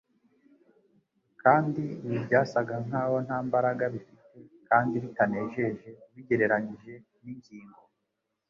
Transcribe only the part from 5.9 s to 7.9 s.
ubigereranyije n’ingingo